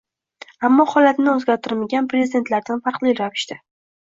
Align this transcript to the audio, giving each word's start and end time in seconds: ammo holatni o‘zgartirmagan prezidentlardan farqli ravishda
ammo 0.69 0.85
holatni 0.93 1.29
o‘zgartirmagan 1.33 2.09
prezidentlardan 2.15 2.83
farqli 2.89 3.15
ravishda 3.23 3.61